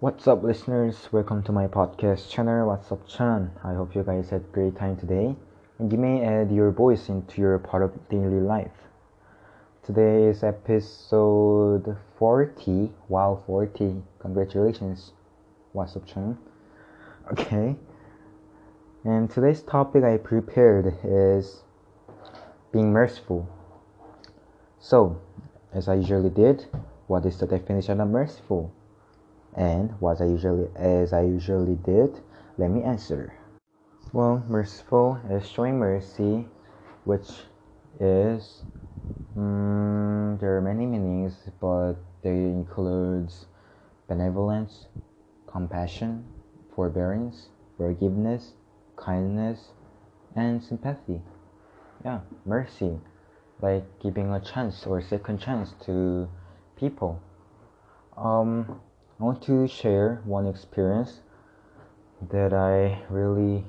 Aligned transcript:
What's 0.00 0.26
up, 0.26 0.42
listeners? 0.42 1.10
Welcome 1.12 1.42
to 1.42 1.52
my 1.52 1.66
podcast 1.66 2.30
channel. 2.30 2.68
What's 2.68 2.90
up, 2.90 3.06
Chan? 3.06 3.50
I 3.62 3.74
hope 3.74 3.94
you 3.94 4.02
guys 4.02 4.30
had 4.30 4.40
a 4.40 4.44
great 4.44 4.74
time 4.74 4.96
today, 4.96 5.36
and 5.78 5.92
you 5.92 5.98
may 5.98 6.24
add 6.24 6.50
your 6.50 6.70
voice 6.70 7.10
into 7.10 7.42
your 7.42 7.58
part 7.58 7.82
of 7.82 8.08
daily 8.08 8.40
life. 8.40 8.88
Today 9.82 10.24
is 10.24 10.42
episode 10.42 11.98
40. 12.18 12.90
Wow, 13.10 13.42
40! 13.46 14.02
Congratulations. 14.20 15.12
What's 15.74 15.94
up, 15.96 16.06
Chan? 16.06 16.38
Okay. 17.32 17.76
And 19.04 19.30
today's 19.30 19.60
topic 19.60 20.02
I 20.02 20.16
prepared 20.16 20.96
is 21.04 21.62
being 22.72 22.90
merciful. 22.90 23.46
So, 24.78 25.20
as 25.74 25.88
I 25.88 25.96
usually 25.96 26.30
did, 26.30 26.68
what 27.06 27.26
is 27.26 27.38
the 27.38 27.46
definition 27.46 28.00
of 28.00 28.08
merciful? 28.08 28.72
And 29.56 29.90
what 30.00 30.20
I 30.20 30.26
usually 30.26 30.68
as 30.76 31.12
I 31.12 31.22
usually 31.22 31.76
did, 31.76 32.20
let 32.58 32.70
me 32.70 32.82
answer. 32.82 33.34
Well, 34.12 34.44
merciful 34.48 35.20
is 35.30 35.48
showing 35.48 35.78
mercy, 35.78 36.46
which 37.04 37.28
is 38.00 38.62
um, 39.36 40.38
there 40.40 40.56
are 40.56 40.60
many 40.60 40.86
meanings, 40.86 41.34
but 41.60 41.94
they 42.22 42.30
includes 42.30 43.46
benevolence, 44.08 44.86
compassion, 45.46 46.24
forbearance, 46.74 47.48
forgiveness, 47.76 48.54
kindness, 48.96 49.70
and 50.34 50.62
sympathy. 50.62 51.20
Yeah, 52.04 52.20
mercy, 52.44 52.98
like 53.60 53.84
giving 54.00 54.32
a 54.32 54.40
chance 54.40 54.86
or 54.86 55.00
second 55.00 55.38
chance 55.38 55.74
to 55.86 56.28
people. 56.76 57.20
Um, 58.16 58.80
I 59.20 59.22
want 59.22 59.42
to 59.42 59.68
share 59.68 60.22
one 60.24 60.46
experience 60.46 61.20
that 62.30 62.54
I 62.54 63.02
really 63.10 63.66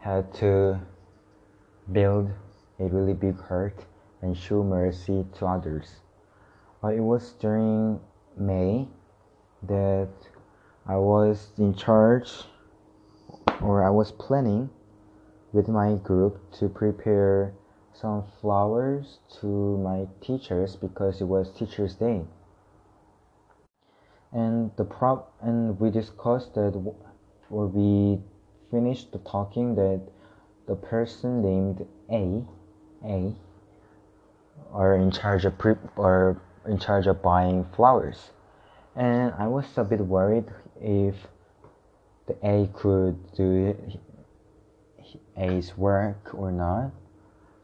had 0.00 0.34
to 0.42 0.80
build 1.92 2.28
a 2.80 2.84
really 2.86 3.12
big 3.12 3.40
heart 3.40 3.84
and 4.20 4.36
show 4.36 4.64
mercy 4.64 5.24
to 5.38 5.46
others. 5.46 6.00
Uh, 6.82 6.88
it 6.88 6.98
was 6.98 7.34
during 7.38 8.00
May 8.36 8.88
that 9.68 10.10
I 10.84 10.96
was 10.96 11.52
in 11.56 11.72
charge 11.72 12.32
or 13.60 13.84
I 13.84 13.90
was 13.90 14.10
planning 14.10 14.68
with 15.52 15.68
my 15.68 15.94
group 15.94 16.40
to 16.58 16.68
prepare 16.68 17.54
some 17.92 18.24
flowers 18.40 19.20
to 19.40 19.46
my 19.78 20.08
teachers 20.20 20.74
because 20.74 21.20
it 21.20 21.26
was 21.26 21.52
Teachers' 21.52 21.94
Day. 21.94 22.24
And 24.32 24.70
the 24.76 24.84
prop 24.84 25.34
and 25.42 25.78
we 25.78 25.90
discussed 25.90 26.54
that, 26.54 26.72
or 27.50 27.66
we 27.66 28.18
finished 28.70 29.14
talking 29.26 29.74
that 29.74 30.00
the 30.66 30.74
person 30.74 31.42
named 31.42 31.86
A, 32.10 32.42
A, 33.04 33.34
are 34.72 34.96
in 34.96 35.10
charge 35.10 35.44
of 35.44 35.58
pre 35.58 35.74
or 35.96 36.40
in 36.66 36.78
charge 36.78 37.06
of 37.06 37.20
buying 37.20 37.64
flowers, 37.76 38.30
and 38.96 39.34
I 39.36 39.48
was 39.48 39.66
a 39.76 39.84
bit 39.84 40.00
worried 40.00 40.46
if 40.80 41.26
the 42.26 42.36
A 42.42 42.68
could 42.72 43.18
do 43.34 43.76
A's 45.36 45.76
work 45.76 46.30
or 46.32 46.50
not. 46.50 46.90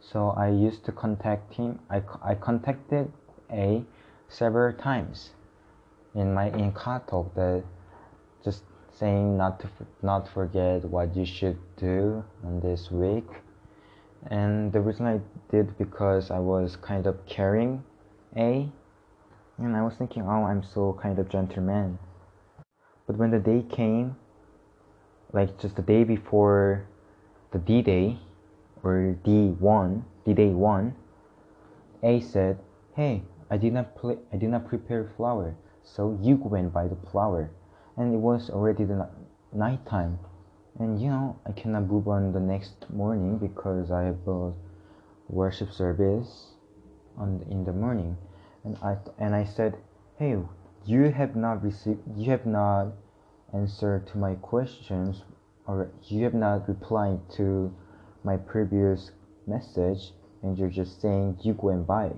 So 0.00 0.30
I 0.30 0.48
used 0.48 0.84
to 0.84 0.92
contact 0.92 1.54
him. 1.54 1.78
I, 1.88 2.02
I 2.22 2.34
contacted 2.34 3.10
A 3.50 3.84
several 4.28 4.72
times 4.74 5.30
in 6.14 6.34
my 6.34 6.48
in 6.50 6.72
Katok 6.72 7.34
that 7.34 7.62
just 8.44 8.62
saying 8.90 9.36
not 9.36 9.60
to 9.60 9.68
not 10.02 10.28
forget 10.28 10.84
what 10.84 11.14
you 11.14 11.24
should 11.24 11.58
do 11.76 12.24
on 12.44 12.60
this 12.60 12.90
week. 12.90 13.26
And 14.30 14.72
the 14.72 14.80
reason 14.80 15.06
I 15.06 15.20
did 15.50 15.78
because 15.78 16.30
I 16.30 16.38
was 16.38 16.76
kind 16.76 17.06
of 17.06 17.24
caring 17.26 17.84
A 18.36 18.68
and 19.58 19.76
I 19.76 19.82
was 19.82 19.94
thinking, 19.94 20.22
oh 20.22 20.44
I'm 20.44 20.62
so 20.62 20.98
kind 21.00 21.18
of 21.18 21.28
gentleman. 21.28 21.98
But 23.06 23.16
when 23.16 23.30
the 23.30 23.38
day 23.38 23.64
came, 23.68 24.16
like 25.32 25.58
just 25.58 25.76
the 25.76 25.82
day 25.82 26.04
before 26.04 26.86
the 27.52 27.58
D 27.58 27.82
Day 27.82 28.18
or 28.82 29.16
D1, 29.24 30.02
D 30.24 30.34
Day 30.34 30.48
1, 30.48 30.94
A 32.02 32.20
said, 32.20 32.58
Hey, 32.94 33.22
I 33.50 33.56
did 33.56 33.72
not 33.72 33.96
play, 33.96 34.16
I 34.32 34.36
did 34.36 34.50
not 34.50 34.68
prepare 34.68 35.10
flower, 35.16 35.54
so 35.94 36.18
you 36.22 36.36
went 36.36 36.72
by 36.72 36.88
the 36.88 36.96
flower. 37.10 37.50
And 37.96 38.14
it 38.14 38.18
was 38.18 38.50
already 38.50 38.84
the 38.84 39.08
night 39.52 39.84
time. 39.86 40.18
And 40.78 41.00
you 41.00 41.08
know, 41.08 41.38
I 41.46 41.52
cannot 41.52 41.88
move 41.88 42.06
on 42.06 42.32
the 42.32 42.40
next 42.40 42.88
morning 42.90 43.38
because 43.38 43.90
I 43.90 44.04
have 44.04 44.28
a 44.28 44.52
worship 45.28 45.72
service 45.72 46.52
on 47.16 47.44
in 47.50 47.64
the 47.64 47.72
morning. 47.72 48.16
And 48.64 48.76
I 48.82 48.96
and 49.18 49.34
I 49.34 49.44
said, 49.44 49.76
"Hey, 50.18 50.36
you 50.84 51.10
have 51.10 51.36
not 51.36 51.62
received 51.62 52.00
you 52.16 52.30
have 52.30 52.46
not 52.46 52.92
answered 53.52 54.06
to 54.06 54.18
my 54.18 54.34
questions 54.36 55.22
or 55.66 55.90
you 56.04 56.24
have 56.24 56.34
not 56.34 56.68
replied 56.68 57.20
to 57.30 57.70
my 58.24 58.36
previous 58.36 59.10
message 59.46 60.12
and 60.42 60.56
you're 60.56 60.70
just 60.70 61.00
saying 61.00 61.36
you 61.42 61.54
and 61.68 61.86
buy 61.86 62.10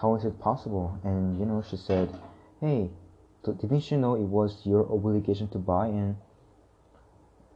how 0.00 0.14
is 0.14 0.24
it 0.24 0.38
possible 0.40 0.98
and 1.04 1.38
you 1.38 1.44
know 1.44 1.62
she 1.68 1.76
said 1.76 2.08
hey 2.60 2.90
didn't 3.44 3.90
you 3.90 3.96
know 3.96 4.14
it 4.14 4.28
was 4.38 4.60
your 4.64 4.90
obligation 4.92 5.48
to 5.48 5.58
buy 5.58 5.86
and 5.86 6.16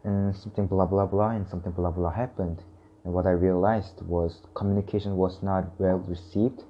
and 0.05 0.35
something 0.37 0.67
blah 0.67 0.87
blah 0.87 1.07
blah 1.07 1.31
and 1.31 1.49
something 1.49 1.73
blah 1.73 1.91
blah 1.91 2.11
happened 2.11 2.63
and 3.05 3.13
what 3.13 3.27
i 3.27 3.31
realized 3.31 4.01
was 4.03 4.41
communication 4.55 5.17
was 5.17 5.43
not 5.43 5.65
well 5.79 5.99
received 6.09 6.63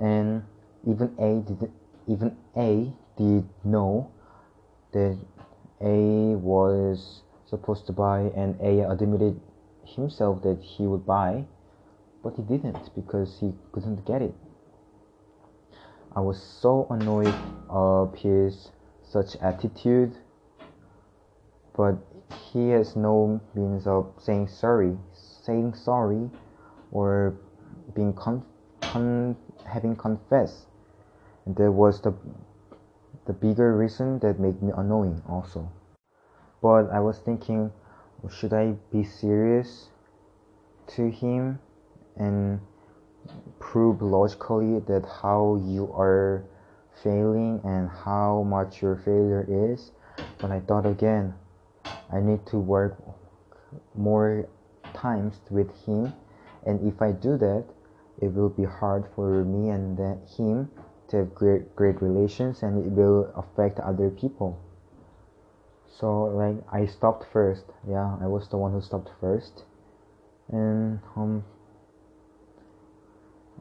and 0.00 0.42
even 0.86 1.08
a 1.18 1.40
did 1.48 1.70
even 2.06 2.36
a 2.56 2.92
did 3.16 3.44
know 3.64 4.10
that 4.92 5.18
a 5.80 6.36
was 6.36 7.22
supposed 7.52 7.86
to 7.86 7.92
buy, 7.92 8.20
and 8.34 8.58
A 8.62 8.88
admitted 8.88 9.40
himself 9.84 10.42
that 10.42 10.58
he 10.62 10.86
would 10.86 11.04
buy, 11.04 11.44
but 12.22 12.34
he 12.36 12.42
didn't 12.42 12.94
because 12.94 13.38
he 13.40 13.52
couldn't 13.72 14.06
get 14.06 14.22
it. 14.22 14.34
I 16.14 16.20
was 16.20 16.42
so 16.42 16.86
annoyed 16.90 17.34
of 17.68 18.14
his 18.14 18.70
such 19.02 19.36
attitude, 19.36 20.16
but 21.76 21.96
he 22.52 22.70
has 22.70 22.96
no 22.96 23.40
means 23.54 23.86
of 23.86 24.12
saying 24.18 24.48
sorry, 24.48 24.96
saying 25.12 25.74
sorry, 25.74 26.30
or 26.90 27.34
being 27.94 28.12
con, 28.12 28.42
con 28.84 29.36
having 29.66 29.96
confessed. 29.96 30.66
And 31.46 31.56
that 31.56 31.72
was 31.72 32.00
the 32.00 32.14
the 33.26 33.32
bigger 33.32 33.76
reason 33.76 34.18
that 34.20 34.38
made 34.38 34.62
me 34.62 34.72
annoying 34.76 35.22
also 35.28 35.68
but 36.62 36.88
I 36.90 37.00
was 37.00 37.18
thinking, 37.18 37.72
should 38.30 38.52
I 38.54 38.76
be 38.92 39.02
serious 39.02 39.88
to 40.94 41.10
him 41.10 41.58
and 42.16 42.60
prove 43.58 44.02
logically 44.02 44.80
that 44.80 45.04
how 45.22 45.60
you 45.64 45.92
are 45.92 46.44
failing 47.02 47.60
and 47.64 47.88
how 47.88 48.42
much 48.42 48.82
your 48.82 48.96
failure 48.96 49.46
is? 49.48 49.92
But 50.38 50.50
I 50.50 50.60
thought 50.60 50.86
again, 50.86 51.34
I 52.12 52.20
need 52.20 52.44
to 52.46 52.58
work 52.58 52.96
more 53.94 54.48
times 54.94 55.40
with 55.50 55.70
him, 55.86 56.12
and 56.66 56.86
if 56.86 57.00
I 57.00 57.12
do 57.12 57.36
that, 57.38 57.64
it 58.20 58.28
will 58.34 58.50
be 58.50 58.64
hard 58.64 59.06
for 59.14 59.44
me 59.44 59.70
and 59.70 59.98
him 60.28 60.70
to 61.08 61.16
have 61.18 61.34
great 61.34 61.74
great 61.74 62.00
relations, 62.02 62.62
and 62.62 62.84
it 62.84 62.90
will 62.92 63.32
affect 63.36 63.80
other 63.80 64.10
people. 64.10 64.58
So 65.88 66.24
like 66.24 66.56
I 66.72 66.86
stopped 66.86 67.26
first. 67.32 67.64
Yeah 67.88 68.16
I 68.20 68.26
was 68.26 68.48
the 68.48 68.56
one 68.56 68.72
who 68.72 68.80
stopped 68.80 69.10
first. 69.20 69.64
And 70.48 71.00
um 71.16 71.44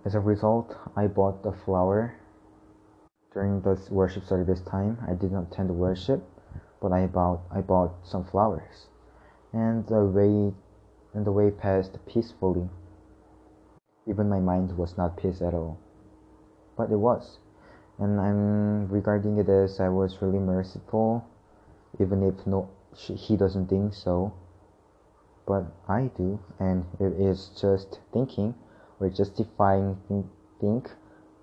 as 0.05 0.15
a 0.15 0.19
result 0.19 0.75
I 0.95 1.07
bought 1.07 1.43
the 1.43 1.51
flower 1.51 2.15
during 3.33 3.61
the 3.61 3.79
worship 3.89 4.25
service 4.25 4.61
time. 4.61 4.97
I 5.07 5.13
did 5.13 5.31
not 5.31 5.51
attend 5.51 5.69
the 5.69 5.73
worship 5.73 6.23
but 6.81 6.91
I 6.91 7.05
bought 7.05 7.41
I 7.51 7.61
bought 7.61 7.93
some 8.03 8.25
flowers. 8.25 8.87
And 9.53 9.85
the 9.87 10.03
way 10.03 10.53
and 11.13 11.25
the 11.25 11.31
way 11.31 11.51
passed 11.51 11.97
peacefully. 12.07 12.69
Even 14.07 14.29
my 14.29 14.39
mind 14.39 14.77
was 14.77 14.97
not 14.97 15.17
peace 15.17 15.41
at 15.41 15.53
all. 15.53 15.77
But 16.75 16.89
it 16.91 16.97
was. 16.97 17.37
And 17.99 18.19
I'm 18.19 18.87
regarding 18.87 19.37
it 19.37 19.47
as 19.47 19.79
I 19.79 19.89
was 19.89 20.21
really 20.21 20.39
merciful 20.39 21.25
even 21.99 22.23
if 22.23 22.47
no 22.47 22.69
he 22.95 23.37
doesn't 23.37 23.67
think 23.67 23.93
so. 23.93 24.33
But 25.45 25.65
i 25.87 26.09
do 26.17 26.39
and 26.59 26.85
it 26.99 27.13
is 27.13 27.51
just 27.59 27.99
thinking 28.11 28.55
or 29.01 29.09
justifying 29.09 29.97
think 30.61 30.91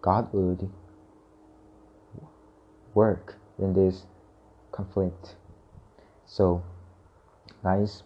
god 0.00 0.32
would 0.32 0.70
work 2.98 3.36
in 3.60 3.74
this 3.74 4.06
conflict. 4.72 5.36
So, 6.26 6.64
guys, 7.62 8.02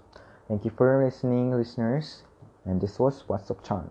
thank 0.48 0.66
you 0.66 0.70
for 0.76 1.02
listening, 1.02 1.50
listeners. 1.50 2.24
And 2.66 2.78
this 2.78 2.98
was 2.98 3.24
What's 3.26 3.50
Up 3.50 3.64
Chan. 3.64 3.80